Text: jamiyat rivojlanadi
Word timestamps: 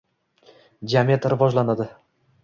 jamiyat 0.93 1.27
rivojlanadi 1.33 1.87